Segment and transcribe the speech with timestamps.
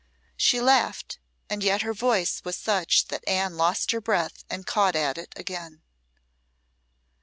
[0.35, 4.95] She laughed, and yet her voice was such that Anne lost her breath and caught
[4.95, 5.83] at it again.